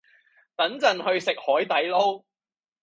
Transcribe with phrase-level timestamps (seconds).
[0.55, 2.23] 等陣去食海地撈